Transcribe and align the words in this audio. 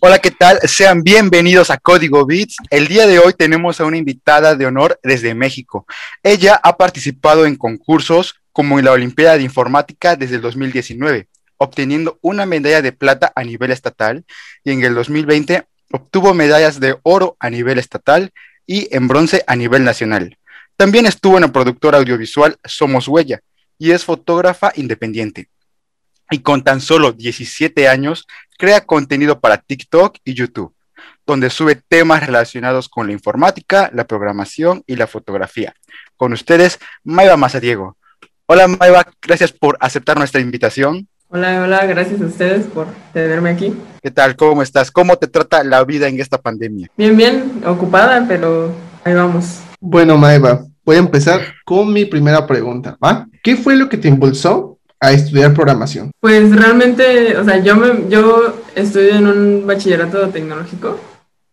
Hola, 0.00 0.20
¿qué 0.20 0.30
tal? 0.30 0.60
Sean 0.68 1.02
bienvenidos 1.02 1.70
a 1.70 1.76
Código 1.76 2.24
Bits. 2.24 2.56
El 2.70 2.86
día 2.86 3.06
de 3.08 3.18
hoy 3.18 3.32
tenemos 3.32 3.80
a 3.80 3.84
una 3.84 3.96
invitada 3.96 4.54
de 4.54 4.64
honor 4.64 5.00
desde 5.02 5.34
México. 5.34 5.86
Ella 6.22 6.60
ha 6.62 6.76
participado 6.76 7.46
en 7.46 7.56
concursos 7.56 8.40
como 8.52 8.78
en 8.78 8.84
la 8.84 8.92
Olimpiada 8.92 9.36
de 9.36 9.42
Informática 9.42 10.14
desde 10.14 10.36
el 10.36 10.42
2019, 10.42 11.26
obteniendo 11.56 12.18
una 12.22 12.46
medalla 12.46 12.80
de 12.80 12.92
plata 12.92 13.32
a 13.34 13.42
nivel 13.42 13.72
estatal 13.72 14.24
y 14.62 14.70
en 14.70 14.84
el 14.84 14.94
2020 14.94 15.66
obtuvo 15.90 16.32
medallas 16.32 16.78
de 16.78 16.96
oro 17.02 17.36
a 17.40 17.50
nivel 17.50 17.78
estatal 17.78 18.32
y 18.66 18.94
en 18.94 19.08
bronce 19.08 19.42
a 19.48 19.56
nivel 19.56 19.82
nacional. 19.82 20.38
También 20.76 21.06
estuvo 21.06 21.38
en 21.38 21.42
la 21.42 21.52
productora 21.52 21.98
audiovisual 21.98 22.56
Somos 22.64 23.08
Huella 23.08 23.40
y 23.78 23.90
es 23.90 24.04
fotógrafa 24.04 24.72
independiente. 24.76 25.48
Y 26.30 26.40
con 26.40 26.62
tan 26.62 26.82
solo 26.82 27.12
17 27.12 27.88
años, 27.88 28.26
crea 28.58 28.84
contenido 28.84 29.40
para 29.40 29.56
TikTok 29.56 30.16
y 30.24 30.34
YouTube, 30.34 30.74
donde 31.26 31.48
sube 31.48 31.80
temas 31.88 32.26
relacionados 32.26 32.88
con 32.88 33.06
la 33.06 33.12
informática, 33.14 33.88
la 33.94 34.04
programación 34.04 34.82
y 34.86 34.96
la 34.96 35.06
fotografía. 35.06 35.74
Con 36.16 36.32
ustedes, 36.34 36.78
Maiva 37.04 37.36
Mazadiego. 37.38 37.96
Hola 38.46 38.66
Maiva, 38.66 39.06
gracias 39.22 39.52
por 39.52 39.78
aceptar 39.80 40.18
nuestra 40.18 40.40
invitación. 40.40 41.06
Hola, 41.28 41.62
hola, 41.62 41.86
gracias 41.86 42.20
a 42.20 42.24
ustedes 42.24 42.66
por 42.66 42.86
tenerme 43.12 43.50
aquí. 43.50 43.74
¿Qué 44.02 44.10
tal? 44.10 44.34
¿Cómo 44.34 44.62
estás? 44.62 44.90
¿Cómo 44.90 45.16
te 45.16 45.28
trata 45.28 45.62
la 45.62 45.84
vida 45.84 46.08
en 46.08 46.18
esta 46.18 46.38
pandemia? 46.38 46.88
Bien, 46.96 47.16
bien, 47.16 47.62
ocupada, 47.64 48.24
pero 48.26 48.72
ahí 49.04 49.14
vamos. 49.14 49.60
Bueno, 49.78 50.16
Maiva, 50.16 50.64
voy 50.84 50.96
a 50.96 51.00
empezar 51.00 51.42
con 51.64 51.92
mi 51.92 52.06
primera 52.06 52.46
pregunta, 52.46 52.96
¿va? 53.04 53.28
¿Qué 53.42 53.56
fue 53.56 53.76
lo 53.76 53.88
que 53.88 53.98
te 53.98 54.08
impulsó 54.08 54.78
a 54.98 55.12
estudiar 55.12 55.54
programación? 55.54 56.10
Pues 56.18 56.50
realmente, 56.54 57.36
o 57.36 57.44
sea, 57.44 57.62
yo, 57.62 57.76
me, 57.76 58.08
yo 58.08 58.57
estudio 58.74 59.16
en 59.16 59.26
un 59.26 59.66
bachillerato 59.66 60.28
tecnológico 60.28 60.98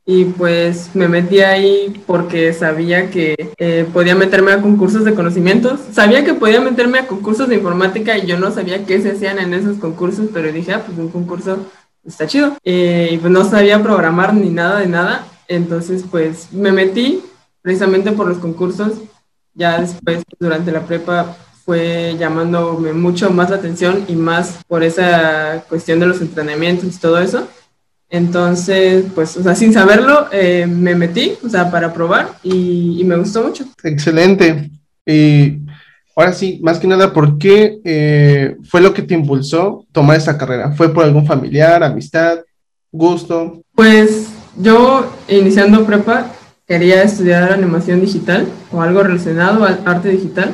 y 0.08 0.26
pues 0.26 0.92
me 0.94 1.08
metí 1.08 1.40
ahí 1.40 2.04
porque 2.06 2.54
sabía 2.54 3.10
que 3.10 3.54
eh, 3.58 3.88
podía 3.92 4.14
meterme 4.14 4.52
a 4.52 4.62
concursos 4.62 5.04
de 5.04 5.16
conocimientos. 5.16 5.80
Sabía 5.92 6.24
que 6.24 6.36
podía 6.36 6.62
meterme 6.62 7.00
a 7.00 7.08
concursos 7.08 7.50
de 7.50 7.56
informática 7.56 8.16
y 8.18 8.28
yo 8.28 8.38
no 8.38 8.52
sabía 8.52 8.86
qué 8.86 9.02
se 9.02 9.12
hacían 9.12 9.40
en 9.40 9.56
esos 9.56 9.78
concursos, 9.78 10.28
pero 10.32 10.52
dije, 10.52 10.74
ah, 10.74 10.84
pues 10.86 10.98
un 11.00 11.10
concurso 11.10 11.58
está 12.06 12.28
chido. 12.28 12.56
Eh, 12.64 13.10
y 13.14 13.18
pues 13.18 13.32
no 13.32 13.44
sabía 13.50 13.82
programar 13.82 14.36
ni 14.36 14.50
nada 14.50 14.80
de 14.80 14.88
nada, 14.88 15.26
entonces 15.48 16.04
pues 16.10 16.54
me 16.54 16.72
metí 16.72 17.24
precisamente 17.64 18.12
por 18.12 18.28
los 18.28 18.38
concursos. 18.38 18.94
Ya 19.56 19.80
después, 19.80 20.22
durante 20.40 20.72
la 20.72 20.86
prepa, 20.86 21.36
fue 21.66 22.16
llamándome 22.20 22.94
mucho 22.94 23.32
más 23.32 23.50
la 23.50 23.56
atención 23.56 24.06
y 24.08 24.16
más 24.16 24.60
por 24.68 24.84
esa 24.84 25.64
cuestión 25.68 26.00
de 26.00 26.06
los 26.06 26.22
entrenamientos 26.22 26.96
y 26.96 27.00
todo 27.00 27.20
eso. 27.20 27.48
Entonces, 28.08 29.06
pues, 29.16 29.36
o 29.36 29.42
sea, 29.42 29.56
sin 29.56 29.74
saberlo, 29.74 30.28
eh, 30.32 30.68
me 30.68 30.94
metí, 30.94 31.34
o 31.44 31.50
sea, 31.50 31.72
para 31.72 31.92
probar 31.92 32.30
y, 32.44 33.04
me 33.04 33.18
gustó 33.18 33.44
mucho. 33.44 33.66
Excelente. 33.84 34.70
Y 35.08 35.58
ahora 36.16 36.34
sí, 36.34 36.60
más 36.62 36.78
que 36.78 36.88
nada, 36.88 37.12
¿por 37.12 37.40
qué 37.40 37.80
eh, 37.84 38.56
fue 38.70 38.82
lo 38.82 38.94
que 38.94 39.02
te 39.02 39.16
impulsó 39.16 39.86
tomar 39.92 40.18
esa 40.18 40.38
carrera? 40.38 40.72
¿Fue 40.74 40.94
por 40.94 41.04
algún 41.04 41.26
familiar, 41.26 41.84
amistad, 41.84 42.40
gusto? 42.92 43.60
Pues 43.74 44.28
yo, 44.56 45.12
iniciando 45.28 45.84
prepa, 45.84 46.32
quería 46.68 47.02
estudiar 47.02 47.52
animación 47.52 48.02
digital 48.02 48.48
o 48.72 48.82
algo 48.82 49.02
relacionado 49.02 49.66
al 49.66 49.82
arte 49.84 50.10
digital, 50.10 50.54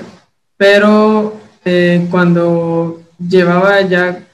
pero 0.61 1.39
eh, 1.65 2.05
cuando 2.11 3.01
llevaba 3.17 3.81
ya 3.81 4.27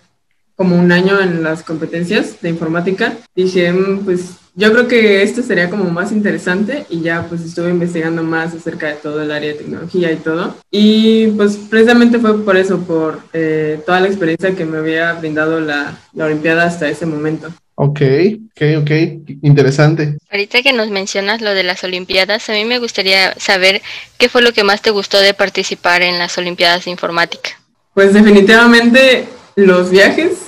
como 0.57 0.75
un 0.75 0.91
año 0.91 1.21
en 1.21 1.41
las 1.41 1.63
competencias 1.63 2.41
de 2.41 2.49
informática, 2.49 3.13
dije, 3.33 3.71
mm, 3.71 3.99
pues 4.03 4.31
yo 4.53 4.73
creo 4.73 4.89
que 4.89 5.23
esto 5.23 5.41
sería 5.41 5.69
como 5.69 5.85
más 5.85 6.11
interesante 6.11 6.85
y 6.89 6.99
ya 6.99 7.25
pues 7.29 7.45
estuve 7.45 7.69
investigando 7.69 8.23
más 8.23 8.53
acerca 8.53 8.87
de 8.87 8.95
todo 8.95 9.21
el 9.21 9.31
área 9.31 9.53
de 9.53 9.59
tecnología 9.59 10.11
y 10.11 10.17
todo. 10.17 10.57
Y 10.69 11.27
pues 11.27 11.55
precisamente 11.55 12.19
fue 12.19 12.43
por 12.43 12.57
eso, 12.57 12.79
por 12.79 13.21
eh, 13.31 13.79
toda 13.85 14.01
la 14.01 14.07
experiencia 14.07 14.53
que 14.53 14.65
me 14.65 14.79
había 14.79 15.13
brindado 15.13 15.61
la, 15.61 15.97
la 16.11 16.25
Olimpiada 16.25 16.65
hasta 16.65 16.89
ese 16.89 17.05
momento. 17.05 17.53
Ok, 17.79 18.01
ok, 18.55 18.81
ok, 18.81 18.91
interesante. 19.43 20.17
Ahorita 20.31 20.63
que 20.63 20.73
nos 20.73 20.89
mencionas 20.89 21.41
lo 21.41 21.53
de 21.53 21.61
las 21.61 21.83
Olimpiadas, 21.83 22.49
a 22.49 22.53
mí 22.53 22.65
me 22.65 22.79
gustaría 22.79 23.35
saber 23.35 23.83
qué 24.17 24.29
fue 24.29 24.41
lo 24.41 24.51
que 24.51 24.63
más 24.63 24.81
te 24.81 24.89
gustó 24.89 25.19
de 25.19 25.35
participar 25.35 26.01
en 26.01 26.17
las 26.17 26.35
Olimpiadas 26.39 26.85
de 26.85 26.91
Informática. 26.91 27.51
Pues 27.93 28.15
definitivamente 28.15 29.27
los 29.55 29.91
viajes 29.91 30.39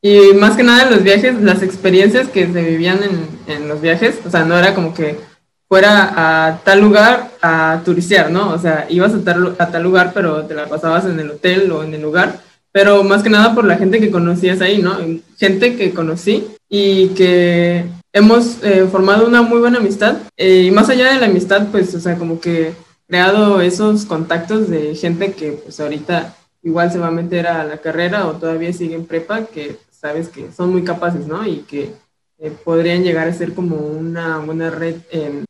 y 0.00 0.32
más 0.32 0.56
que 0.56 0.62
nada 0.62 0.90
los 0.90 1.02
viajes, 1.02 1.38
las 1.42 1.62
experiencias 1.62 2.28
que 2.28 2.50
se 2.50 2.62
vivían 2.62 3.00
en, 3.02 3.54
en, 3.54 3.68
los 3.68 3.82
viajes, 3.82 4.20
o 4.24 4.30
sea, 4.30 4.44
no 4.44 4.58
era 4.58 4.74
como 4.74 4.94
que 4.94 5.20
fuera 5.68 6.14
a 6.16 6.60
tal 6.64 6.80
lugar 6.80 7.32
a 7.42 7.82
turistear, 7.84 8.30
¿no? 8.30 8.52
O 8.52 8.58
sea, 8.58 8.86
ibas 8.88 9.12
a 9.12 9.22
tal, 9.22 9.56
a 9.58 9.70
tal 9.70 9.82
lugar, 9.82 10.12
pero 10.14 10.46
te 10.46 10.54
la 10.54 10.66
pasabas 10.66 11.04
en 11.04 11.20
el 11.20 11.32
hotel 11.32 11.70
o 11.70 11.84
en 11.84 11.92
el 11.92 12.00
lugar, 12.00 12.40
pero 12.72 13.04
más 13.04 13.22
que 13.22 13.28
nada 13.28 13.54
por 13.54 13.66
la 13.66 13.76
gente 13.76 14.00
que 14.00 14.10
conocías 14.10 14.62
ahí, 14.62 14.78
¿no? 14.78 14.96
Gente 15.36 15.76
que 15.76 15.92
conocí 15.92 16.46
y 16.68 17.08
que 17.08 17.86
hemos 18.12 18.62
eh, 18.62 18.86
formado 18.90 19.26
una 19.26 19.42
muy 19.42 19.60
buena 19.60 19.78
amistad. 19.78 20.16
Eh, 20.36 20.64
y 20.66 20.70
más 20.70 20.88
allá 20.88 21.12
de 21.12 21.20
la 21.20 21.26
amistad, 21.26 21.68
pues, 21.70 21.94
o 21.94 22.00
sea, 22.00 22.16
como 22.16 22.40
que 22.40 22.74
creado 23.06 23.60
esos 23.60 24.04
contactos 24.04 24.68
de 24.68 24.94
gente 24.94 25.32
que 25.32 25.52
pues 25.52 25.80
ahorita 25.80 26.36
igual 26.62 26.92
se 26.92 26.98
va 26.98 27.06
a 27.06 27.12
meter 27.12 27.46
a 27.46 27.64
la 27.64 27.78
carrera 27.78 28.26
o 28.26 28.32
todavía 28.32 28.72
sigue 28.72 28.94
en 28.94 29.06
prepa, 29.06 29.46
que 29.46 29.78
sabes 29.90 30.28
que 30.28 30.52
son 30.52 30.70
muy 30.70 30.84
capaces, 30.84 31.26
¿no? 31.26 31.46
Y 31.46 31.60
que 31.60 31.94
eh, 32.38 32.52
podrían 32.64 33.02
llegar 33.02 33.26
a 33.26 33.32
ser 33.32 33.54
como 33.54 33.76
una 33.76 34.38
buena 34.38 34.70
red 34.70 34.96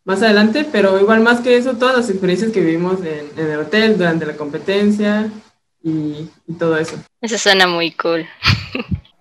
más 0.05 0.23
adelante, 0.23 0.67
pero 0.71 1.01
igual 1.01 1.21
más 1.21 1.41
que 1.41 1.57
eso, 1.57 1.75
todas 1.75 1.97
las 1.97 2.11
experiencias 2.11 2.53
que 2.53 2.61
vivimos 2.61 3.01
en, 3.01 3.45
el 3.45 3.59
hotel 3.59 3.99
durante 3.99 4.25
la 4.25 4.37
competencia 4.37 5.31
y, 5.83 6.31
y 6.47 6.53
todo 6.59 6.79
eso. 6.79 6.97
Eso 7.21 7.39
suena 7.39 7.67
muy 7.67 7.91
cool. 7.93 8.25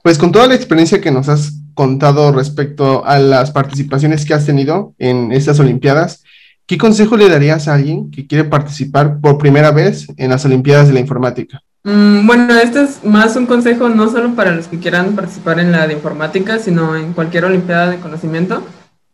Pues 0.04 0.18
con 0.18 0.32
toda 0.32 0.48
la 0.48 0.56
experiencia 0.56 1.02
que 1.02 1.12
nos 1.12 1.28
has 1.28 1.52
contado 1.78 2.32
respecto 2.32 3.06
a 3.06 3.20
las 3.20 3.52
participaciones 3.52 4.26
que 4.26 4.34
has 4.34 4.48
tenido 4.48 4.96
en 4.98 5.32
estas 5.32 5.60
Olimpiadas, 5.60 6.24
¿qué 6.66 6.76
consejo 6.78 7.16
le 7.16 7.30
darías 7.30 7.68
a 7.68 7.76
alguien 7.76 8.10
que 8.10 8.26
quiere 8.26 8.46
participar 8.46 9.22
por 9.22 9.38
primera 9.38 9.70
vez 9.72 10.08
en 10.18 10.32
las 10.32 10.44
Olimpiadas 10.44 10.88
de 10.88 10.96
la 10.96 11.00
Informática? 11.00 11.62
Mm, 11.84 12.26
bueno, 12.26 12.54
este 12.56 12.84
es 12.84 13.04
más 13.04 13.36
un 13.36 13.46
consejo 13.46 13.90
no 13.90 14.10
solo 14.10 14.34
para 14.34 14.52
los 14.52 14.68
que 14.68 14.80
quieran 14.80 15.16
participar 15.16 15.60
en 15.60 15.72
la 15.72 15.88
de 15.88 15.94
informática, 15.94 16.58
sino 16.58 16.98
en 16.98 17.14
cualquier 17.14 17.46
olimpiada 17.46 17.92
de 17.92 18.00
conocimiento, 18.00 18.64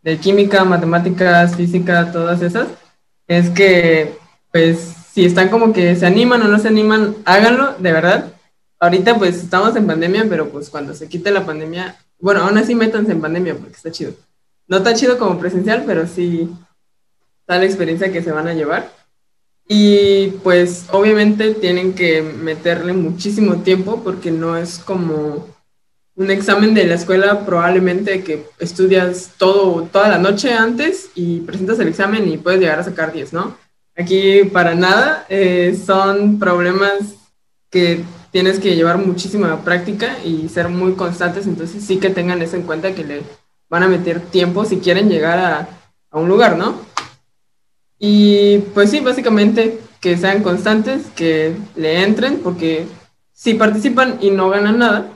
de 0.02 0.16
química, 0.16 0.64
matemáticas, 0.64 1.54
física, 1.54 2.10
todas 2.12 2.40
esas. 2.40 2.68
Es 3.28 3.50
que, 3.50 4.16
pues, 4.50 4.94
si 5.12 5.26
están 5.26 5.50
como 5.50 5.74
que 5.74 5.94
se 5.96 6.06
animan 6.06 6.40
o 6.42 6.48
no 6.48 6.58
se 6.58 6.68
animan, 6.68 7.14
háganlo, 7.26 7.74
de 7.78 7.92
verdad. 7.92 8.32
Ahorita, 8.80 9.18
pues, 9.18 9.36
estamos 9.36 9.76
en 9.76 9.86
pandemia, 9.86 10.26
pero 10.30 10.48
pues 10.48 10.70
cuando 10.70 10.94
se 10.94 11.08
quite 11.08 11.30
la 11.30 11.44
pandemia, 11.46 11.94
bueno, 12.24 12.40
aún 12.40 12.56
así 12.56 12.74
métanse 12.74 13.12
en 13.12 13.20
pandemia 13.20 13.54
porque 13.54 13.74
está 13.74 13.92
chido. 13.92 14.14
No 14.66 14.82
tan 14.82 14.94
chido 14.94 15.18
como 15.18 15.38
presencial, 15.38 15.82
pero 15.86 16.06
sí 16.06 16.48
tal 17.44 17.62
experiencia 17.62 18.10
que 18.10 18.22
se 18.22 18.32
van 18.32 18.48
a 18.48 18.54
llevar. 18.54 18.90
Y 19.68 20.28
pues 20.42 20.86
obviamente 20.90 21.52
tienen 21.52 21.92
que 21.92 22.22
meterle 22.22 22.94
muchísimo 22.94 23.56
tiempo 23.56 24.02
porque 24.02 24.30
no 24.30 24.56
es 24.56 24.78
como 24.78 25.46
un 26.14 26.30
examen 26.30 26.72
de 26.72 26.86
la 26.86 26.94
escuela 26.94 27.44
probablemente 27.44 28.24
que 28.24 28.46
estudias 28.58 29.32
todo 29.36 29.82
toda 29.92 30.08
la 30.08 30.16
noche 30.16 30.54
antes 30.54 31.10
y 31.14 31.40
presentas 31.40 31.78
el 31.78 31.88
examen 31.88 32.26
y 32.26 32.38
puedes 32.38 32.58
llegar 32.58 32.78
a 32.78 32.84
sacar 32.84 33.12
10, 33.12 33.34
¿no? 33.34 33.54
Aquí 33.94 34.44
para 34.44 34.74
nada, 34.74 35.26
eh, 35.28 35.78
son 35.84 36.38
problemas 36.38 37.16
que 37.68 38.02
tienes 38.34 38.58
que 38.58 38.74
llevar 38.74 38.98
muchísima 38.98 39.62
práctica 39.62 40.18
y 40.24 40.48
ser 40.48 40.68
muy 40.68 40.94
constantes, 40.94 41.46
entonces 41.46 41.84
sí 41.84 41.98
que 41.98 42.10
tengan 42.10 42.42
eso 42.42 42.56
en 42.56 42.64
cuenta 42.64 42.92
que 42.92 43.04
le 43.04 43.22
van 43.70 43.84
a 43.84 43.88
meter 43.88 44.18
tiempo 44.18 44.64
si 44.64 44.78
quieren 44.78 45.08
llegar 45.08 45.38
a, 45.38 45.68
a 46.10 46.18
un 46.18 46.26
lugar, 46.26 46.58
¿no? 46.58 46.74
Y 47.96 48.58
pues 48.74 48.90
sí, 48.90 48.98
básicamente 48.98 49.78
que 50.00 50.16
sean 50.16 50.42
constantes, 50.42 51.06
que 51.14 51.54
le 51.76 52.02
entren, 52.02 52.40
porque 52.42 52.88
si 53.32 53.54
participan 53.54 54.18
y 54.20 54.32
no 54.32 54.50
ganan 54.50 54.80
nada, 54.80 55.12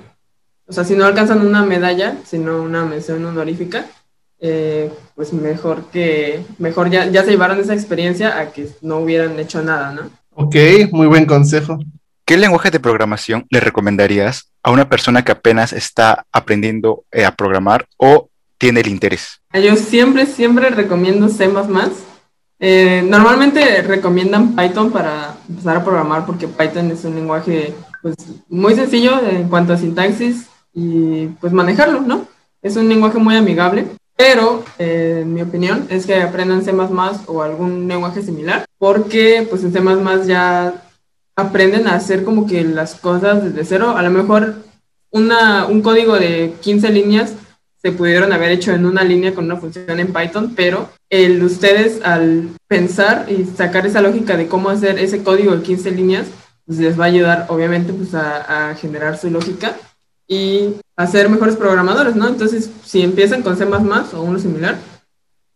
o 0.69 0.73
sea, 0.73 0.85
si 0.85 0.95
no 0.95 1.05
alcanzan 1.05 1.45
una 1.45 1.65
medalla, 1.65 2.19
sino 2.25 2.63
una 2.63 2.85
mención 2.85 3.25
honorífica, 3.25 3.87
eh, 4.39 4.93
pues 5.17 5.33
mejor 5.33 5.87
que, 5.91 6.45
mejor 6.59 6.89
ya, 6.89 7.07
ya 7.07 7.25
se 7.25 7.33
llevaron 7.33 7.59
esa 7.59 7.75
experiencia 7.75 8.39
a 8.39 8.53
que 8.53 8.69
no 8.81 8.99
hubieran 8.99 9.41
hecho 9.41 9.61
nada, 9.61 9.91
¿no? 9.91 10.03
Ok, 10.37 10.55
muy 10.93 11.09
buen 11.09 11.27
consejo. 11.27 11.81
¿Qué 12.29 12.37
lenguaje 12.37 12.71
de 12.71 12.79
programación 12.79 13.47
le 13.49 13.59
recomendarías 13.59 14.53
a 14.63 14.71
una 14.71 14.87
persona 14.91 15.25
que 15.25 15.33
apenas 15.33 15.73
está 15.73 16.27
aprendiendo 16.31 17.05
eh, 17.11 17.25
a 17.25 17.35
programar 17.35 17.87
o 17.97 18.29
tiene 18.59 18.81
el 18.81 18.89
interés? 18.89 19.41
Yo 19.55 19.77
siempre, 19.77 20.27
siempre 20.27 20.69
recomiendo 20.69 21.31
C++, 21.31 21.49
eh, 22.61 23.03
normalmente 23.03 23.81
recomiendan 23.81 24.55
Python 24.55 24.93
para 24.93 25.37
empezar 25.49 25.79
a 25.79 25.83
programar 25.83 26.27
porque 26.27 26.49
Python 26.49 26.91
es 26.91 27.03
un 27.07 27.15
lenguaje 27.15 27.73
pues, 28.03 28.15
muy 28.51 28.75
sencillo 28.75 29.27
en 29.27 29.49
cuanto 29.49 29.73
a 29.73 29.79
sintaxis 29.79 30.49
y 30.75 31.29
pues 31.41 31.55
manejarlo, 31.55 32.03
¿no? 32.03 32.29
es 32.61 32.77
un 32.77 32.91
lenguaje 32.91 33.17
muy 33.17 33.37
amigable, 33.37 33.87
pero 34.15 34.65
eh, 34.79 35.25
mi 35.27 35.41
opinión 35.41 35.87
es 35.89 36.05
que 36.05 36.21
aprendan 36.21 36.63
C++ 36.63 36.73
o 37.27 37.43
algún 37.43 37.89
lenguaje 37.89 38.21
similar, 38.21 38.67
porque 38.77 39.47
pues 39.49 39.65
en 39.65 39.73
C++ 39.73 39.81
ya 40.27 40.83
aprenden 41.39 41.87
a 41.87 41.95
hacer 41.95 42.25
como 42.25 42.49
que 42.49 42.65
las 42.65 42.97
cosas 42.97 43.45
desde 43.45 43.65
cero. 43.65 43.95
A 43.97 44.03
lo 44.03 44.11
mejor 44.11 44.57
una, 45.11 45.67
un 45.67 45.83
código 45.83 46.19
de 46.19 46.55
15 46.61 46.91
líneas 46.91 47.35
se 47.81 47.93
pudieron 47.93 48.33
haber 48.33 48.51
hecho 48.51 48.73
en 48.73 48.85
una 48.85 49.05
línea 49.05 49.35
con 49.37 49.45
una 49.45 49.57
función 49.57 50.01
en 50.01 50.13
Python, 50.13 50.55
pero 50.57 50.91
el 51.09 51.41
ustedes 51.45 52.03
al 52.03 52.49
pensar 52.67 53.27
y 53.31 53.45
sacar 53.45 53.87
esa 53.87 54.01
lógica 54.01 54.37
de 54.37 54.49
cómo 54.49 54.69
hacer 54.69 54.99
ese 54.99 55.23
código 55.23 55.55
de 55.57 55.63
15 55.63 55.93
líneas, 55.93 56.27
pues 56.67 56.81
les 56.81 56.99
va 56.99 57.05
a 57.05 57.09
ayudar 57.09 57.47
obviamente 57.51 57.93
pues 57.93 58.15
a, 58.15 58.75
generar 58.75 59.17
su 59.17 59.31
lógica 59.31 59.77
y 60.27 60.75
a 60.97 61.07
ser 61.07 61.29
mejores 61.29 61.55
programadores, 61.55 62.17
¿no? 62.17 62.27
Entonces, 62.27 62.69
si 62.85 63.03
empiezan 63.03 63.43
con 63.43 63.57
C++ 63.57 63.65
o 63.65 64.23
uno 64.23 64.41
similar 64.41 64.77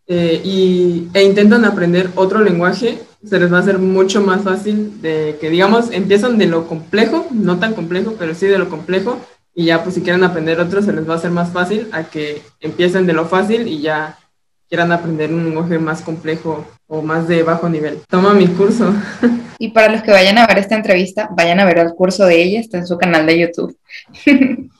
eh, 0.06 0.40
y, 0.44 1.08
e 1.12 1.24
intentan 1.24 1.64
aprender 1.64 2.08
otro 2.14 2.40
lenguaje, 2.40 3.00
se 3.24 3.38
les 3.38 3.52
va 3.52 3.58
a 3.58 3.60
hacer 3.60 3.78
mucho 3.78 4.20
más 4.20 4.42
fácil 4.42 5.00
de 5.00 5.36
que, 5.40 5.50
digamos, 5.50 5.90
empiezan 5.90 6.38
de 6.38 6.46
lo 6.46 6.66
complejo, 6.66 7.26
no 7.30 7.58
tan 7.58 7.74
complejo, 7.74 8.14
pero 8.18 8.34
sí 8.34 8.46
de 8.46 8.58
lo 8.58 8.68
complejo, 8.68 9.18
y 9.54 9.66
ya 9.66 9.82
pues 9.82 9.94
si 9.94 10.02
quieren 10.02 10.24
aprender 10.24 10.60
otro 10.60 10.82
se 10.82 10.92
les 10.92 11.08
va 11.08 11.14
a 11.14 11.16
hacer 11.16 11.30
más 11.30 11.50
fácil 11.50 11.88
a 11.92 12.04
que 12.04 12.42
empiecen 12.60 13.06
de 13.06 13.12
lo 13.12 13.26
fácil 13.26 13.68
y 13.68 13.82
ya 13.82 14.18
quieran 14.68 14.92
aprender 14.92 15.32
un 15.32 15.44
lenguaje 15.44 15.78
más 15.78 16.00
complejo 16.00 16.64
o 16.86 17.02
más 17.02 17.28
de 17.28 17.42
bajo 17.42 17.68
nivel. 17.68 18.00
Toma 18.08 18.34
mi 18.34 18.46
curso. 18.48 18.92
Y 19.58 19.68
para 19.68 19.92
los 19.92 20.02
que 20.02 20.10
vayan 20.10 20.38
a 20.38 20.46
ver 20.48 20.58
esta 20.58 20.74
entrevista, 20.74 21.28
vayan 21.36 21.60
a 21.60 21.64
ver 21.64 21.78
el 21.78 21.94
curso 21.94 22.26
de 22.26 22.42
ella, 22.42 22.58
está 22.58 22.78
en 22.78 22.86
su 22.86 22.98
canal 22.98 23.24
de 23.26 23.38
YouTube. 23.38 23.78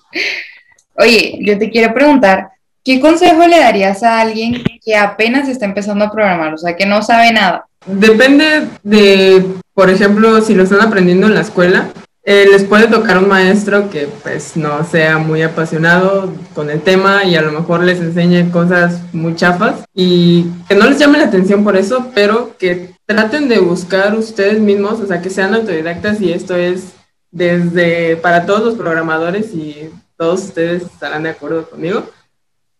Oye, 0.97 1.39
yo 1.41 1.57
te 1.57 1.71
quiero 1.71 1.95
preguntar, 1.95 2.49
¿qué 2.85 3.01
consejo 3.01 3.47
le 3.47 3.61
darías 3.61 4.03
a 4.03 4.21
alguien 4.21 4.63
que 4.85 4.97
apenas 4.97 5.49
está 5.49 5.65
empezando 5.65 6.05
a 6.05 6.11
programar, 6.11 6.55
o 6.55 6.59
sea, 6.59 6.77
que 6.77 6.87
no 6.87 7.03
sabe 7.03 7.33
nada? 7.33 7.67
Depende 7.87 8.69
de, 8.83 9.45
por 9.75 9.91
ejemplo, 9.91 10.41
si 10.41 10.55
lo 10.55 10.65
están 10.65 10.81
aprendiendo 10.81 11.27
en 11.27 11.35
la 11.35 11.41
escuela, 11.41 11.89
eh, 12.25 12.47
les 12.49 12.63
puede 12.63 12.87
tocar 12.87 13.19
un 13.19 13.27
maestro 13.27 13.91
que 13.91 14.07
pues 14.23 14.57
no 14.57 14.85
sea 14.85 15.19
muy 15.19 15.43
apasionado 15.43 16.33
con 16.55 16.71
el 16.71 16.81
tema 16.81 17.25
y 17.25 17.35
a 17.35 17.43
lo 17.43 17.51
mejor 17.51 17.83
les 17.83 17.99
enseñe 17.99 18.49
cosas 18.53 19.01
muy 19.13 19.35
chafas 19.35 19.85
y 19.93 20.47
que 20.69 20.77
no 20.77 20.89
les 20.89 21.01
llame 21.01 21.19
la 21.19 21.25
atención 21.25 21.65
por 21.65 21.77
eso, 21.77 22.13
pero 22.15 22.57
que 22.59 22.95
traten 23.07 23.49
de 23.49 23.59
buscar 23.59 24.17
ustedes 24.17 24.61
mismos, 24.61 25.01
o 25.01 25.07
sea, 25.07 25.21
que 25.21 25.31
sean 25.31 25.53
autodidactas 25.53 26.21
y 26.21 26.33
esto 26.33 26.55
es 26.55 26.93
desde 27.33 28.17
para 28.17 28.47
todos 28.47 28.63
los 28.63 28.75
programadores 28.77 29.53
y 29.53 29.91
todos 30.17 30.45
ustedes 30.45 30.83
estarán 30.83 31.25
de 31.25 31.31
acuerdo 31.31 31.69
conmigo, 31.69 32.05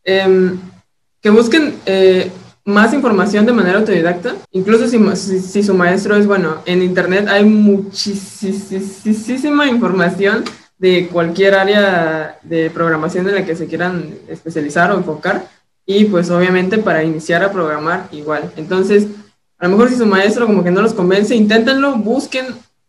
em, 0.05 0.59
que 1.21 1.31
busquen 1.31 1.77
eh, 1.87 2.31
más 2.65 2.95
información 2.95 3.45
de 3.47 3.53
manera 3.53 3.79
autodidacta, 3.79 4.35
incluso 4.53 4.87
si, 4.89 5.63
su 5.63 5.75
maestro 5.75 6.17
es 6.17 6.27
bueno. 6.27 6.63
En 6.65 6.83
Internet 6.83 7.29
hay 7.29 7.45
muchísima 7.45 8.09
información 9.69 10.45
de 10.79 11.09
cualquier 11.09 11.55
área 11.55 12.39
de 12.43 12.71
programación 12.71 13.29
en 13.29 13.35
la 13.37 13.45
que 13.45 13.57
se 13.57 13.67
quieran 13.67 14.15
especializar 14.29 14.91
o 14.91 14.97
enfocar 14.97 15.47
y 15.87 16.07
pues 16.07 16.31
obviamente 16.31 16.79
para 16.79 17.03
iniciar 17.05 17.43
a 17.43 17.53
programar 17.53 18.09
igual. 18.13 18.53
Entonces, 18.57 19.07
a 19.59 19.67
lo 19.67 19.73
mejor 19.73 19.91
si 19.91 19.97
su 19.97 20.07
maestro 20.07 20.47
como 20.47 20.65
que 20.65 20.71
no 20.71 20.83
los 20.83 20.95
convence, 20.95 21.35
inténtenlo, 21.35 21.97
busquen 21.97 22.47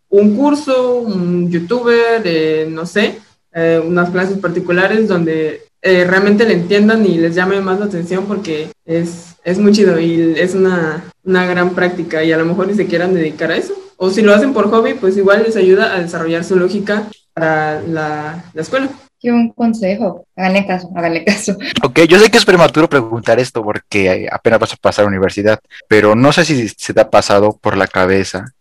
un 0.10 0.36
curso, 0.36 0.98
un 0.98 1.50
youtuber, 1.50 2.22
eh, 2.24 2.68
no 2.70 2.86
sé, 2.86 3.20
eh, 3.54 3.82
unas 3.84 4.12
clases 4.12 4.38
particulares 4.38 5.08
donde 5.08 5.64
eh, 5.86 6.06
realmente 6.06 6.46
le 6.46 6.54
entiendan 6.54 7.06
y 7.06 7.18
les 7.18 7.36
llame 7.36 7.60
más 7.60 7.78
la 7.78 7.86
atención 7.86 8.26
porque 8.26 8.70
es, 8.86 9.36
es 9.44 9.60
muy 9.60 9.74
chido 9.74 10.00
y 10.00 10.34
es 10.40 10.56
una, 10.56 11.04
una, 11.26 11.46
gran 11.46 11.76
práctica 11.76 12.24
y 12.24 12.32
a 12.32 12.38
lo 12.38 12.46
mejor 12.46 12.68
ni 12.68 12.74
se 12.74 12.88
quieran 12.88 13.14
dedicar 13.14 13.52
a 13.52 13.58
eso. 13.58 13.74
O 13.98 14.10
si 14.10 14.22
lo 14.22 14.34
hacen 14.34 14.54
por 14.54 14.70
hobby, 14.70 14.94
pues 14.94 15.18
igual 15.18 15.44
les 15.44 15.58
ayuda 15.58 15.94
a 15.94 16.00
desarrollar 16.00 16.46
su 16.46 16.56
lógica 16.56 17.04
para 17.34 17.82
la, 17.82 18.46
la 18.54 18.62
escuela. 18.62 18.90
Qué 19.20 19.32
buen 19.32 19.50
consejo. 19.50 20.26
Háganle 20.38 20.66
caso, 20.66 20.90
háganle 20.96 21.26
caso. 21.26 21.58
Ok, 21.84 22.00
yo 22.08 22.18
sé 22.18 22.32
que 22.32 22.38
es 22.38 22.46
prematuro 22.46 22.88
preguntar 22.88 23.40
esto 23.40 23.62
porque 23.62 24.28
apenas 24.32 24.60
vas 24.60 24.74
a 24.74 24.78
pasar 24.78 25.04
a 25.04 25.06
la 25.06 25.10
universidad, 25.10 25.60
pero 25.90 26.16
no 26.16 26.32
sé 26.32 26.46
si 26.46 26.70
se 26.70 26.94
te 26.94 27.02
ha 27.02 27.10
pasado 27.10 27.58
por 27.62 27.76
la 27.76 27.88
cabeza 27.88 28.54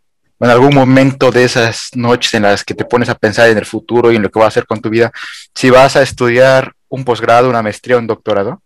en 0.43 0.50
algún 0.50 0.75
momento 0.75 1.31
de 1.31 1.44
esas 1.44 1.91
noches 1.94 2.35
en 2.35 2.43
las 2.43 2.65
que 2.65 2.75
te 2.75 2.85
pones 2.85 3.09
a 3.09 3.15
pensar 3.15 3.49
en 3.49 3.59
el 3.59 3.65
futuro 3.65 4.11
y 4.11 4.17
en 4.17 4.23
lo 4.23 4.31
que 4.31 4.41
vas 4.41 4.47
a 4.47 4.49
hacer 4.49 4.67
con 4.67 4.81
tu 4.81 4.91
vida, 4.91 5.12
si 5.55 5.71
vas 5.71 5.94
a 5.94 6.03
estudiar 6.03 6.73
un 6.89 7.05
posgrado, 7.05 7.49
una 7.49 7.62
maestría, 7.62 7.97
un 7.97 8.09
doctorado? 8.09 8.61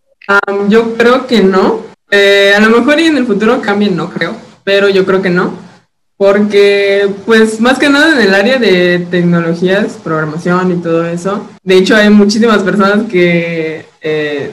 yo 0.67 0.97
creo 0.97 1.27
que 1.27 1.41
no. 1.41 1.83
Eh, 2.09 2.53
a 2.55 2.59
lo 2.59 2.69
mejor 2.69 2.99
y 2.99 3.05
en 3.05 3.17
el 3.17 3.27
futuro 3.27 3.61
cambien, 3.61 3.95
no 3.95 4.09
creo, 4.09 4.35
pero 4.63 4.89
yo 4.89 5.05
creo 5.05 5.21
que 5.21 5.29
no. 5.29 5.53
Porque, 6.17 7.07
pues, 7.27 7.61
más 7.61 7.77
que 7.77 7.89
nada 7.89 8.13
en 8.13 8.27
el 8.27 8.33
área 8.33 8.57
de 8.57 9.05
tecnologías, 9.11 9.99
programación 10.03 10.71
y 10.71 10.81
todo 10.81 11.05
eso, 11.05 11.47
de 11.61 11.77
hecho 11.77 11.95
hay 11.95 12.09
muchísimas 12.09 12.63
personas 12.63 13.07
que 13.07 13.85
eh, 14.01 14.51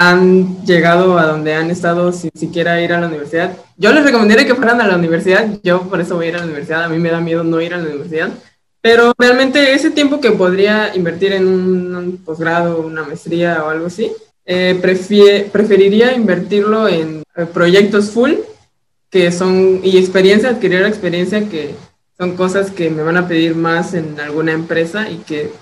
han 0.00 0.64
llegado 0.64 1.18
a 1.18 1.26
donde 1.26 1.54
han 1.54 1.70
estado 1.70 2.10
sin 2.10 2.30
siquiera 2.34 2.80
ir 2.80 2.94
a 2.94 3.00
la 3.00 3.08
universidad. 3.08 3.54
Yo 3.76 3.92
les 3.92 4.02
recomendaría 4.02 4.46
que 4.46 4.54
fueran 4.54 4.80
a 4.80 4.86
la 4.86 4.96
universidad, 4.96 5.46
yo 5.62 5.82
por 5.82 6.00
eso 6.00 6.16
voy 6.16 6.24
a 6.24 6.28
ir 6.30 6.34
a 6.36 6.38
la 6.38 6.44
universidad, 6.44 6.84
a 6.84 6.88
mí 6.88 6.98
me 6.98 7.10
da 7.10 7.20
miedo 7.20 7.44
no 7.44 7.60
ir 7.60 7.74
a 7.74 7.76
la 7.76 7.90
universidad, 7.90 8.30
pero 8.80 9.12
realmente 9.18 9.74
ese 9.74 9.90
tiempo 9.90 10.18
que 10.18 10.30
podría 10.30 10.96
invertir 10.96 11.34
en 11.34 11.46
un, 11.46 12.16
posgrado, 12.24 12.80
una 12.80 13.02
maestría 13.02 13.62
o 13.62 13.68
algo 13.68 13.88
así, 13.88 14.10
eh, 14.46 14.78
preferiría 15.52 16.14
invertirlo 16.14 16.88
en 16.88 17.22
eh, 17.36 17.44
proyectos 17.52 18.08
full, 18.10 18.36
que 19.10 19.30
son, 19.30 19.80
y 19.84 19.98
experiencia, 19.98 20.48
adquirir 20.48 20.80
experiencia, 20.80 21.46
que 21.46 21.74
son 22.16 22.36
cosas 22.36 22.70
que 22.70 22.88
me 22.88 23.02
van 23.02 23.18
a 23.18 23.28
pedir 23.28 23.54
más 23.54 23.92
en 23.92 24.18
alguna 24.18 24.52
empresa 24.52 25.10
y 25.10 25.16
que 25.16 25.52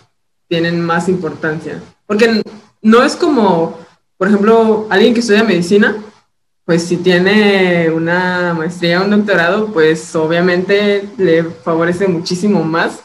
tienen 0.47 0.81
más 0.81 1.09
importancia. 1.09 1.83
Porque 2.07 2.41
no 2.83 3.03
es 3.03 3.17
como 3.17 3.88
por 4.19 4.29
ejemplo, 4.29 4.87
alguien 4.91 5.15
que 5.15 5.21
estudia 5.21 5.45
medicina, 5.45 5.97
pues 6.65 6.83
si 6.83 6.99
tiene 6.99 7.91
una 7.91 8.53
maestría 8.53 9.01
o 9.01 9.05
un 9.05 9.11
doctorado, 9.11 9.73
pues 9.73 10.15
obviamente 10.15 11.09
le 11.17 11.45
favorece 11.45 12.07
muchísimo 12.09 12.63
más 12.63 13.01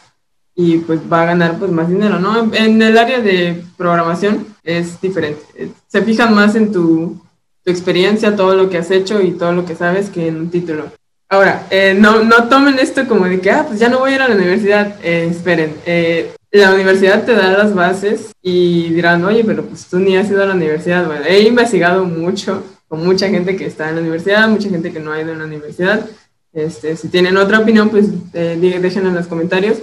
y 0.56 0.80
pues 0.80 1.00
va 1.12 1.22
a 1.22 1.28
ganar 1.28 1.58
pues 1.58 1.72
más 1.72 1.88
dinero, 1.88 2.20
¿no? 2.20 2.54
En 2.54 2.82
el 2.82 2.98
área 2.98 3.22
de 3.22 3.64
programación 3.78 4.48
es 4.64 5.00
diferente. 5.00 5.72
Se 5.88 6.02
fijan 6.02 6.34
más 6.34 6.56
en 6.56 6.72
tu, 6.72 7.22
experiencia, 7.66 8.36
todo 8.36 8.56
lo 8.56 8.70
que 8.70 8.78
has 8.78 8.92
hecho 8.92 9.22
y 9.22 9.32
todo 9.32 9.54
lo 9.54 9.66
que 9.66 9.76
sabes 9.76 10.10
que 10.10 10.28
en 10.28 10.38
un 10.38 10.50
título. 10.50 10.92
Ahora, 11.34 11.66
eh, 11.72 11.96
no, 11.98 12.24
no 12.24 12.48
tomen 12.48 12.78
esto 12.78 13.08
como 13.08 13.26
de 13.26 13.42
que, 13.42 13.50
ah, 13.50 13.66
pues 13.68 13.80
ya 13.80 13.90
no 13.90 13.98
voy 13.98 14.12
a 14.12 14.16
ir 14.16 14.22
a 14.22 14.28
la 14.28 14.36
universidad. 14.36 14.98
Eh, 15.02 15.28
esperen, 15.32 15.76
eh, 15.84 16.32
la 16.52 16.72
universidad 16.76 17.26
te 17.26 17.34
da 17.34 17.50
las 17.50 17.74
bases 17.74 18.32
y 18.40 18.90
dirán, 18.90 19.26
oye, 19.26 19.44
pero 19.44 19.64
pues 19.66 19.88
tú 19.88 19.98
ni 19.98 20.16
has 20.16 20.30
ido 20.30 20.44
a 20.44 20.46
la 20.46 20.54
universidad. 20.54 21.08
Bueno, 21.08 21.26
he 21.28 21.42
investigado 21.42 22.06
mucho 22.06 22.64
con 22.88 23.04
mucha 23.04 23.30
gente 23.30 23.56
que 23.56 23.66
está 23.66 23.90
en 23.90 23.96
la 23.96 24.02
universidad, 24.02 24.48
mucha 24.48 24.70
gente 24.70 24.94
que 24.94 25.00
no 25.00 25.12
ha 25.12 25.22
ido 25.24 25.34
a 25.34 25.36
la 25.36 25.46
universidad. 25.46 26.06
Este, 26.54 26.96
si 26.96 27.08
tienen 27.08 27.36
otra 27.38 27.62
opinión, 27.62 27.90
pues 27.90 28.10
eh, 28.34 28.56
déjenla 28.80 29.10
en 29.10 29.16
los 29.16 29.26
comentarios. 29.26 29.80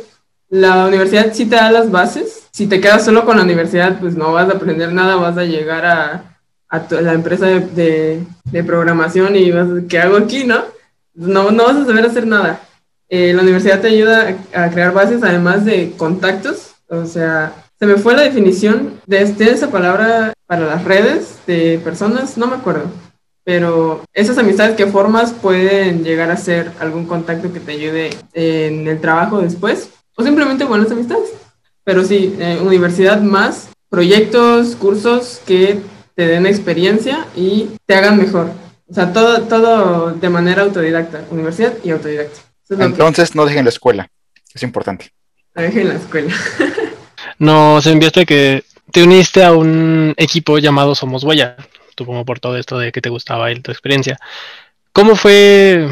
La 0.50 0.86
universidad 0.86 1.32
sí 1.32 1.46
te 1.46 1.56
da 1.56 1.72
las 1.72 1.90
bases. 1.90 2.44
Si 2.52 2.68
te 2.68 2.80
quedas 2.80 3.04
solo 3.04 3.24
con 3.24 3.38
la 3.38 3.42
universidad, 3.42 3.98
pues 3.98 4.14
no 4.14 4.32
vas 4.32 4.48
a 4.48 4.52
aprender 4.52 4.92
nada, 4.92 5.16
vas 5.16 5.36
a 5.36 5.42
llegar 5.42 5.84
a, 5.84 6.36
a 6.68 6.86
la 7.00 7.12
empresa 7.12 7.46
de, 7.46 8.22
de, 8.44 8.62
programación 8.62 9.34
y 9.34 9.50
vas 9.50 9.68
a, 9.68 9.88
¿qué 9.88 9.98
hago 9.98 10.16
aquí, 10.16 10.44
no? 10.44 10.78
No, 11.14 11.50
no 11.50 11.64
vas 11.64 11.76
a 11.76 11.84
saber 11.84 12.04
hacer 12.06 12.26
nada. 12.26 12.60
Eh, 13.08 13.32
la 13.34 13.42
universidad 13.42 13.80
te 13.80 13.88
ayuda 13.88 14.36
a, 14.54 14.70
crear 14.70 14.92
bases 14.92 15.22
además 15.22 15.64
de 15.64 15.92
contactos. 15.96 16.74
O 16.88 17.06
sea, 17.06 17.52
se 17.78 17.86
me 17.86 17.96
fue 17.96 18.14
la 18.14 18.22
definición 18.22 19.00
de, 19.06 19.22
esa 19.22 19.70
palabra 19.70 20.32
para 20.46 20.66
las 20.66 20.84
redes 20.84 21.38
de 21.46 21.80
personas, 21.82 22.38
no 22.38 22.46
me 22.46 22.56
acuerdo. 22.56 22.84
Pero 23.42 24.04
esas 24.12 24.38
amistades 24.38 24.76
que 24.76 24.86
formas 24.86 25.32
pueden 25.32 26.04
llegar 26.04 26.30
a 26.30 26.36
ser 26.36 26.70
algún 26.78 27.06
contacto 27.06 27.52
que 27.52 27.60
te 27.60 27.72
ayude 27.72 28.10
en 28.32 28.86
el 28.86 29.00
trabajo 29.00 29.40
después 29.40 29.90
o 30.16 30.22
simplemente 30.22 30.64
buenas 30.64 30.92
amistades. 30.92 31.30
Pero 31.82 32.04
sí, 32.04 32.36
eh, 32.38 32.60
universidad 32.62 33.20
más, 33.20 33.70
proyectos, 33.88 34.76
cursos 34.76 35.40
que 35.46 35.80
te 36.14 36.26
den 36.26 36.46
experiencia 36.46 37.26
y 37.34 37.70
te 37.86 37.94
hagan 37.94 38.18
mejor. 38.18 38.50
O 38.90 38.94
sea, 38.94 39.12
todo, 39.12 39.42
todo 39.42 40.12
de 40.12 40.28
manera 40.28 40.62
autodidacta, 40.62 41.24
universidad 41.30 41.74
y 41.84 41.90
autodidacta. 41.90 42.40
Entonces 42.70 43.34
no 43.34 43.46
dejen 43.46 43.64
la 43.64 43.70
escuela, 43.70 44.08
es 44.52 44.62
importante. 44.62 45.12
No 45.54 45.62
dejen 45.62 45.88
la 45.88 45.94
escuela. 45.94 46.34
Nos 47.38 47.86
enviaste 47.86 48.26
que 48.26 48.64
te 48.90 49.02
uniste 49.02 49.44
a 49.44 49.52
un 49.52 50.14
equipo 50.16 50.58
llamado 50.58 50.94
Somos 50.94 51.24
Huella, 51.24 51.56
supongo 51.96 52.24
por 52.24 52.40
todo 52.40 52.56
esto 52.56 52.78
de 52.78 52.92
que 52.92 53.00
te 53.00 53.08
gustaba 53.08 53.50
y 53.52 53.60
tu 53.60 53.70
experiencia. 53.70 54.18
¿Cómo 54.92 55.14
fue 55.14 55.88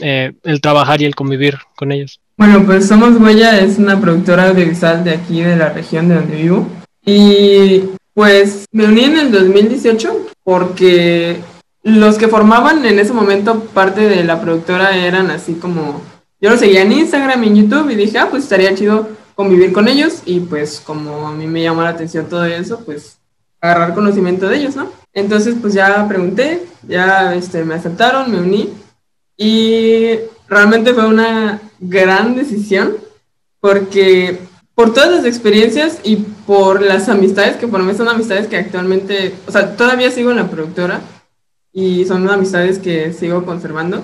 eh, 0.00 0.32
el 0.44 0.60
trabajar 0.60 1.02
y 1.02 1.06
el 1.06 1.14
convivir 1.14 1.58
con 1.76 1.90
ellos? 1.90 2.20
Bueno, 2.36 2.64
pues 2.64 2.86
Somos 2.86 3.20
Huella 3.20 3.58
es 3.58 3.78
una 3.78 4.00
productora 4.00 4.48
audiovisual 4.48 5.02
de 5.04 5.14
aquí, 5.14 5.42
de 5.42 5.56
la 5.56 5.70
región 5.70 6.08
de 6.08 6.14
donde 6.14 6.36
vivo. 6.36 6.66
Y 7.04 7.82
Pues 8.14 8.66
me 8.72 8.84
uní 8.86 9.04
en 9.04 9.18
el 9.18 9.32
2018 9.32 10.28
porque 10.42 11.40
los 11.82 12.18
que 12.18 12.28
formaban 12.28 12.84
en 12.84 12.98
ese 12.98 13.12
momento 13.12 13.60
parte 13.64 14.02
de 14.02 14.24
la 14.24 14.40
productora 14.40 14.96
eran 14.96 15.30
así 15.30 15.54
como, 15.54 16.02
yo 16.40 16.50
los 16.50 16.60
seguía 16.60 16.82
en 16.82 16.92
Instagram 16.92 17.42
y 17.44 17.46
en 17.48 17.56
YouTube 17.56 17.90
y 17.90 17.96
dije, 17.96 18.18
ah, 18.18 18.28
pues 18.30 18.44
estaría 18.44 18.74
chido 18.74 19.08
convivir 19.34 19.72
con 19.72 19.88
ellos 19.88 20.22
y 20.26 20.40
pues 20.40 20.80
como 20.80 21.28
a 21.28 21.32
mí 21.32 21.46
me 21.46 21.62
llamó 21.62 21.82
la 21.82 21.90
atención 21.90 22.28
todo 22.28 22.44
eso, 22.44 22.84
pues 22.84 23.18
agarrar 23.60 23.94
conocimiento 23.94 24.48
de 24.48 24.58
ellos, 24.58 24.76
¿no? 24.76 24.90
Entonces 25.12 25.54
pues 25.60 25.74
ya 25.74 26.06
pregunté, 26.06 26.66
ya 26.86 27.34
este, 27.34 27.64
me 27.64 27.74
aceptaron, 27.74 28.30
me 28.30 28.40
uní 28.40 28.72
y 29.36 30.18
realmente 30.48 30.92
fue 30.92 31.06
una 31.06 31.60
gran 31.78 32.34
decisión 32.34 32.96
porque 33.60 34.38
por 34.74 34.92
todas 34.92 35.10
las 35.10 35.24
experiencias 35.24 35.98
y 36.04 36.16
por 36.16 36.82
las 36.82 37.08
amistades, 37.08 37.56
que 37.56 37.68
por 37.68 37.82
mí 37.82 37.94
son 37.94 38.08
amistades 38.08 38.46
que 38.46 38.56
actualmente, 38.56 39.34
o 39.46 39.52
sea, 39.52 39.76
todavía 39.76 40.10
sigo 40.10 40.30
en 40.30 40.38
la 40.38 40.50
productora 40.50 41.00
y 41.72 42.04
son 42.04 42.28
amistades 42.28 42.78
que 42.78 43.12
sigo 43.12 43.44
conservando 43.44 44.02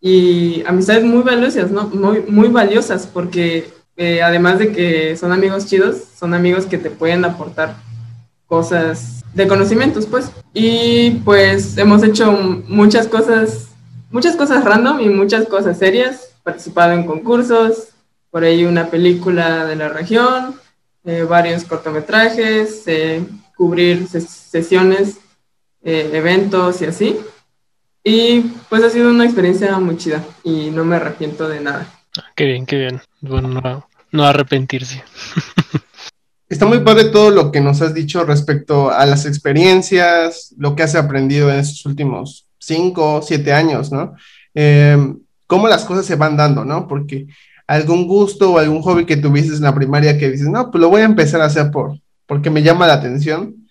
y 0.00 0.62
amistades 0.66 1.04
muy 1.04 1.22
valiosas, 1.22 1.70
¿no? 1.70 1.88
Muy, 1.88 2.22
muy 2.28 2.48
valiosas 2.48 3.06
porque 3.06 3.70
eh, 3.96 4.22
además 4.22 4.58
de 4.58 4.72
que 4.72 5.16
son 5.16 5.32
amigos 5.32 5.66
chidos, 5.66 5.96
son 6.18 6.34
amigos 6.34 6.66
que 6.66 6.78
te 6.78 6.90
pueden 6.90 7.24
aportar 7.24 7.76
cosas 8.46 9.24
de 9.34 9.48
conocimientos, 9.48 10.06
pues. 10.06 10.30
Y 10.54 11.10
pues 11.24 11.76
hemos 11.78 12.02
hecho 12.02 12.32
muchas 12.68 13.08
cosas, 13.08 13.68
muchas 14.10 14.36
cosas 14.36 14.64
random 14.64 15.00
y 15.00 15.08
muchas 15.08 15.46
cosas 15.46 15.78
serias, 15.78 16.34
participado 16.42 16.92
en 16.92 17.06
concursos, 17.06 17.88
por 18.30 18.44
ahí 18.44 18.64
una 18.64 18.86
película 18.86 19.66
de 19.66 19.76
la 19.76 19.88
región, 19.88 20.54
eh, 21.04 21.24
varios 21.28 21.64
cortometrajes, 21.64 22.82
eh, 22.86 23.24
cubrir 23.56 24.06
sesiones, 24.08 25.18
eventos 25.88 26.82
y 26.82 26.86
así. 26.86 27.16
Y 28.04 28.40
pues 28.68 28.82
ha 28.82 28.90
sido 28.90 29.10
una 29.10 29.24
experiencia 29.24 29.78
muy 29.78 29.96
chida 29.96 30.24
y 30.44 30.70
no 30.70 30.84
me 30.84 30.96
arrepiento 30.96 31.48
de 31.48 31.60
nada. 31.60 31.86
Qué 32.34 32.46
bien, 32.46 32.66
qué 32.66 32.76
bien. 32.76 33.00
Bueno, 33.20 33.48
no, 33.48 33.88
no 34.12 34.24
arrepentirse. 34.24 35.02
Está 36.48 36.64
muy 36.64 36.80
padre 36.80 37.04
todo 37.10 37.30
lo 37.30 37.52
que 37.52 37.60
nos 37.60 37.82
has 37.82 37.92
dicho 37.92 38.24
respecto 38.24 38.90
a 38.90 39.04
las 39.04 39.26
experiencias, 39.26 40.54
lo 40.56 40.74
que 40.74 40.82
has 40.82 40.94
aprendido 40.94 41.50
en 41.50 41.58
estos 41.58 41.84
últimos 41.84 42.46
cinco, 42.58 43.20
siete 43.22 43.52
años, 43.52 43.92
¿no? 43.92 44.14
Em, 44.54 45.18
cómo 45.46 45.68
las 45.68 45.84
cosas 45.84 46.06
se 46.06 46.16
van 46.16 46.36
dando, 46.36 46.64
¿no? 46.64 46.88
Porque 46.88 47.26
algún 47.66 48.06
gusto 48.06 48.52
o 48.52 48.58
algún 48.58 48.80
hobby 48.80 49.04
que 49.04 49.18
tuviste 49.18 49.54
en 49.54 49.62
la 49.62 49.74
primaria 49.74 50.18
que 50.18 50.30
dices, 50.30 50.48
no, 50.48 50.70
pues 50.70 50.80
lo 50.80 50.88
voy 50.88 51.02
a 51.02 51.06
empezar 51.06 51.42
a 51.42 51.46
hacer 51.46 51.70
por, 51.70 51.98
porque 52.26 52.48
me 52.50 52.62
llama 52.62 52.86
la 52.86 52.94
atención, 52.94 53.67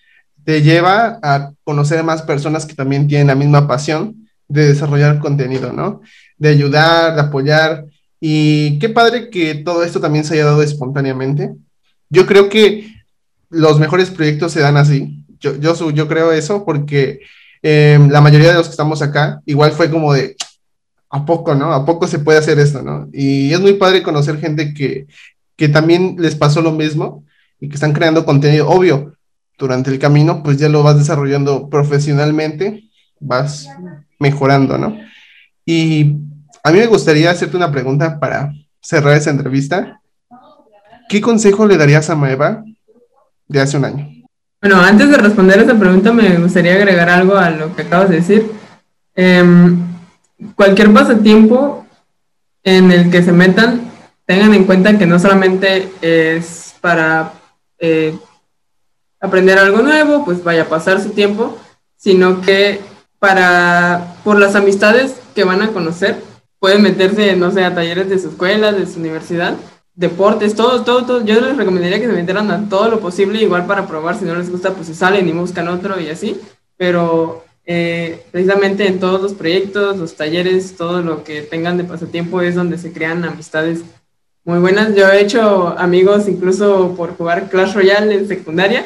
te 0.48 0.62
lleva 0.62 1.20
a 1.22 1.51
conocer 1.66 2.06
más 2.06 2.22
personas 2.22 2.66
que 2.66 2.74
también 2.74 3.06
tienen 3.06 3.27
la 3.27 3.36
misma 3.36 3.68
pasión 3.68 4.30
de 4.48 4.70
desarrollar 4.70 5.20
contenido, 5.20 5.74
¿no? 5.74 6.00
De 6.38 6.48
ayudar, 6.48 7.16
de 7.16 7.20
apoyar. 7.20 7.86
Y 8.22 8.80
qué 8.80 8.88
padre 8.88 9.30
que 9.30 9.56
todo 9.56 9.84
esto 9.84 10.00
también 10.00 10.24
se 10.24 10.36
haya 10.36 10.46
dado 10.46 10.63
espontáneamente. 10.63 11.54
Yo 12.10 12.25
creo 12.25 12.48
que 12.48 12.89
los 13.50 13.77
mejores 13.77 14.10
proyectos 14.10 14.54
se 14.54 14.62
dan 14.62 14.77
así. 14.77 15.22
Yo, 15.42 15.58
yo, 15.58 15.92
yo 15.92 16.08
creo 16.08 16.32
eso 16.32 16.63
porque 16.63 17.20
em, 17.62 18.08
la 18.10 18.22
mayoría 18.22 18.51
de 18.51 18.54
los 18.56 18.68
que 18.68 18.72
estamos 18.72 19.01
acá, 19.01 19.42
igual 19.46 19.74
fue 19.74 19.92
como 19.92 20.13
de, 20.13 20.38
¿a 21.10 21.25
poco, 21.25 21.56
no? 21.56 21.74
¿A 21.74 21.86
poco 21.86 22.08
se 22.08 22.20
puede 22.20 22.39
hacer 22.39 22.58
esto, 22.58 22.82
no? 22.82 23.10
Y 23.12 23.51
es 23.51 23.60
muy 23.60 23.74
padre 23.74 24.01
conocer 24.01 24.39
gente 24.39 24.74
que, 24.74 25.08
que 25.58 25.68
también 25.68 26.16
les 26.18 26.36
pasó 26.36 26.62
lo 26.62 26.72
mismo 26.72 27.25
y 27.60 27.68
que 27.68 27.75
están 27.75 27.92
creando 27.92 28.24
contenido. 28.24 28.70
Obvio, 28.70 29.16
durante 29.57 29.89
el 29.89 29.99
camino, 29.99 30.43
pues 30.43 30.57
ya 30.57 30.69
lo 30.69 30.83
vas 30.83 30.97
desarrollando 30.97 31.69
profesionalmente, 31.69 32.89
vas 33.19 33.67
mejorando, 34.19 34.77
¿no? 34.77 34.97
Y 35.65 36.15
a 36.63 36.71
mí 36.71 36.79
me 36.79 36.85
gustaría 36.87 37.31
hacerte 37.31 37.57
una 37.57 37.71
pregunta 37.71 38.19
para 38.19 38.53
cerrar 38.81 39.17
esa 39.17 39.31
entrevista. 39.31 40.01
¿Qué 41.09 41.21
consejo 41.21 41.65
le 41.65 41.77
darías 41.77 42.09
a 42.09 42.15
Maeva 42.15 42.63
de 43.47 43.61
hace 43.61 43.77
un 43.77 43.85
año? 43.85 44.09
Bueno, 44.61 44.81
antes 44.81 45.09
de 45.09 45.17
responder 45.17 45.59
esa 45.59 45.77
pregunta, 45.77 46.11
me 46.11 46.37
gustaría 46.37 46.73
agregar 46.73 47.09
algo 47.09 47.35
a 47.35 47.49
lo 47.49 47.75
que 47.75 47.83
acabas 47.83 48.09
de 48.09 48.17
decir. 48.17 48.51
Em, 49.15 49.77
cualquier 50.55 50.91
pasatiempo 50.93 51.85
en 52.63 52.91
el 52.91 53.09
que 53.09 53.23
se 53.23 53.31
metan, 53.31 53.89
tengan 54.25 54.53
en 54.53 54.65
cuenta 54.65 54.97
que 54.97 55.05
no 55.05 55.19
solamente 55.19 55.89
es 56.01 56.75
para 56.81 57.33
eh, 57.79 58.17
aprender 59.19 59.57
algo 59.57 59.81
nuevo, 59.81 60.24
pues 60.25 60.43
vaya 60.43 60.63
a 60.63 60.69
pasar 60.69 61.01
su 61.01 61.09
tiempo, 61.09 61.57
sino 61.95 62.41
que 62.41 62.79
para, 63.19 64.15
por 64.24 64.39
las 64.39 64.55
amistades 64.55 65.15
que 65.33 65.43
van 65.43 65.62
a 65.62 65.69
conocer, 65.69 66.21
pueden 66.59 66.81
meterse, 66.81 67.36
no 67.36 67.51
sé, 67.51 67.63
a 67.63 67.75
talleres 67.75 68.09
de 68.09 68.19
su 68.19 68.29
escuela, 68.29 68.71
de 68.71 68.86
su 68.86 69.00
universidad, 69.00 69.55
deportes, 69.95 70.55
todo, 70.55 70.83
todo, 70.83 71.05
todo. 71.05 71.25
Yo 71.25 71.39
les 71.41 71.57
recomendaría 71.57 72.00
que 72.00 72.07
se 72.07 72.13
metieran 72.13 72.51
a 72.51 72.69
todo 72.69 72.89
lo 72.89 73.00
posible, 73.00 73.41
igual 73.41 73.65
para 73.65 73.88
probar, 73.88 74.17
si 74.17 74.25
no 74.25 74.36
les 74.36 74.50
gusta, 74.50 74.74
pues 74.74 74.88
se 74.88 74.95
salen 74.95 75.27
y 75.27 75.31
buscan 75.31 75.67
otro 75.67 76.00
y 76.00 76.09
así. 76.09 76.39
Pero 76.77 77.43
eh, 77.65 78.24
precisamente 78.31 78.88
en 78.88 79.00
todos 79.00 79.21
los 79.21 79.33
proyectos, 79.33 79.97
los 79.97 80.15
talleres, 80.15 80.75
todo 80.75 81.01
lo 81.01 81.24
que 81.24 81.41
tengan 81.41 81.77
de 81.77 81.83
pasatiempo 81.83 82.41
es 82.41 82.55
donde 82.55 82.77
se 82.77 82.93
crean 82.93 83.25
amistades 83.25 83.81
muy 84.43 84.59
buenas. 84.59 84.95
Yo 84.95 85.09
he 85.09 85.21
hecho 85.21 85.75
amigos 85.77 86.27
incluso 86.27 86.95
por 86.95 87.17
jugar 87.17 87.50
Clash 87.50 87.74
Royale 87.74 88.13
en 88.15 88.27
secundaria 88.27 88.86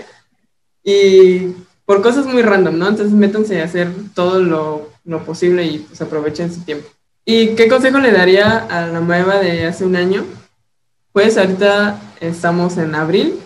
y 0.84 1.54
por 1.86 2.02
cosas 2.02 2.26
muy 2.26 2.42
random, 2.42 2.78
¿no? 2.78 2.88
Entonces 2.88 3.14
métanse 3.14 3.62
a 3.62 3.66
hacer 3.66 3.92
todo 4.14 4.42
lo, 4.42 4.90
lo 5.06 5.24
posible 5.24 5.66
y 5.66 5.80
pues 5.80 6.02
aprovechen 6.02 6.54
su 6.54 6.62
tiempo. 6.62 6.88
¿Y 7.26 7.56
qué 7.56 7.68
consejo 7.68 8.00
le 8.00 8.12
daría 8.12 8.58
a 8.58 8.88
la 8.88 9.00
nueva 9.00 9.40
de 9.40 9.66
hace 9.66 9.86
un 9.86 9.96
año? 9.96 10.26
Pues 11.12 11.38
ahorita 11.38 12.00
estamos 12.20 12.78
en 12.78 12.96
abril. 12.96 13.40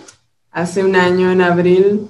Hace 0.52 0.84
un 0.84 0.96
año 0.96 1.32
en 1.32 1.42
abril 1.42 2.08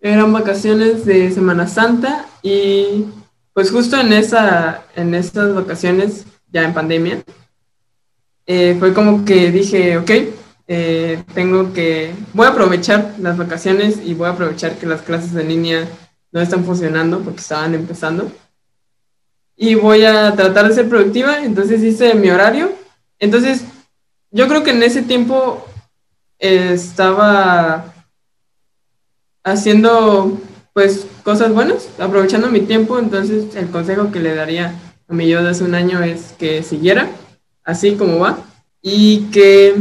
eran 0.00 0.32
vacaciones 0.32 1.04
de 1.04 1.30
Semana 1.32 1.66
Santa 1.66 2.26
y 2.42 3.06
pues 3.52 3.72
justo 3.72 3.98
en, 3.98 4.12
esa, 4.12 4.84
en 4.94 5.14
estas 5.14 5.52
vacaciones, 5.52 6.24
ya 6.52 6.62
en 6.62 6.74
pandemia, 6.74 7.24
eh, 8.46 8.76
fue 8.78 8.94
como 8.94 9.24
que 9.24 9.50
dije, 9.50 9.98
ok, 9.98 10.10
eh, 10.68 11.24
tengo 11.34 11.72
que, 11.72 12.14
voy 12.34 12.46
a 12.46 12.50
aprovechar 12.50 13.14
las 13.18 13.36
vacaciones 13.36 13.98
y 14.04 14.14
voy 14.14 14.28
a 14.28 14.32
aprovechar 14.32 14.78
que 14.78 14.86
las 14.86 15.02
clases 15.02 15.32
de 15.32 15.42
línea 15.42 15.88
no 16.30 16.40
están 16.40 16.64
funcionando 16.64 17.20
porque 17.20 17.40
estaban 17.40 17.74
empezando 17.74 18.30
y 19.60 19.74
voy 19.74 20.04
a 20.04 20.34
tratar 20.36 20.68
de 20.68 20.74
ser 20.74 20.88
productiva, 20.88 21.42
entonces 21.42 21.82
hice 21.82 22.14
mi 22.14 22.30
horario. 22.30 22.70
Entonces, 23.18 23.64
yo 24.30 24.46
creo 24.46 24.62
que 24.62 24.70
en 24.70 24.84
ese 24.84 25.02
tiempo 25.02 25.66
estaba 26.38 27.92
haciendo 29.42 30.38
pues 30.72 31.08
cosas 31.24 31.52
buenas, 31.52 31.88
aprovechando 31.98 32.48
mi 32.48 32.60
tiempo, 32.60 33.00
entonces 33.00 33.56
el 33.56 33.68
consejo 33.68 34.12
que 34.12 34.20
le 34.20 34.36
daría 34.36 34.74
a 35.08 35.12
mi 35.12 35.26
yo 35.26 35.42
de 35.42 35.50
hace 35.50 35.64
un 35.64 35.74
año 35.74 36.04
es 36.04 36.34
que 36.38 36.62
siguiera 36.62 37.10
así 37.64 37.96
como 37.96 38.20
va 38.20 38.38
y 38.80 39.22
que 39.32 39.74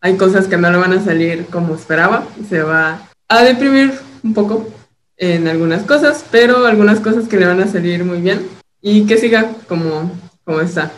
hay 0.00 0.16
cosas 0.16 0.46
que 0.46 0.56
no 0.56 0.70
le 0.70 0.78
van 0.78 0.92
a 0.92 1.04
salir 1.04 1.46
como 1.46 1.74
esperaba, 1.74 2.24
se 2.48 2.62
va 2.62 3.08
a 3.28 3.42
deprimir 3.42 3.92
un 4.22 4.34
poco 4.34 4.68
en 5.16 5.48
algunas 5.48 5.82
cosas, 5.82 6.24
pero 6.30 6.66
algunas 6.66 7.00
cosas 7.00 7.28
que 7.28 7.36
le 7.36 7.46
van 7.46 7.60
a 7.60 7.66
salir 7.66 8.04
muy 8.04 8.20
bien 8.20 8.46
y 8.80 9.06
que 9.06 9.16
siga 9.16 9.50
como, 9.66 10.12
como 10.44 10.60
está, 10.60 10.92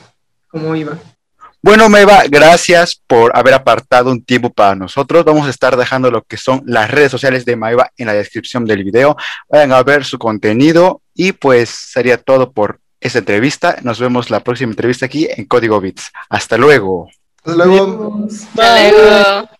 como 0.48 0.76
iba. 0.76 0.98
Bueno, 1.62 1.90
Meva, 1.90 2.22
gracias 2.28 3.02
por 3.06 3.36
haber 3.36 3.52
apartado 3.52 4.10
un 4.10 4.24
tiempo 4.24 4.50
para 4.50 4.74
nosotros. 4.74 5.26
Vamos 5.26 5.46
a 5.46 5.50
estar 5.50 5.76
dejando 5.76 6.10
lo 6.10 6.22
que 6.22 6.38
son 6.38 6.62
las 6.64 6.90
redes 6.90 7.10
sociales 7.10 7.44
de 7.44 7.56
Maeva 7.56 7.90
en 7.98 8.06
la 8.06 8.14
descripción 8.14 8.64
del 8.64 8.82
video. 8.82 9.14
Vayan 9.50 9.72
a 9.72 9.82
ver 9.82 10.06
su 10.06 10.18
contenido 10.18 11.02
y 11.14 11.32
pues 11.32 11.68
sería 11.68 12.16
todo 12.16 12.52
por 12.52 12.80
esta 12.98 13.18
entrevista. 13.18 13.76
Nos 13.82 14.00
vemos 14.00 14.30
la 14.30 14.40
próxima 14.40 14.72
entrevista 14.72 15.04
aquí 15.04 15.28
en 15.30 15.44
Código 15.44 15.80
Bits. 15.82 16.10
Hasta 16.30 16.56
luego. 16.56 17.10
Hasta 17.44 17.56
luego. 17.64 18.26
Hasta 18.28 18.90
luego. 18.90 19.59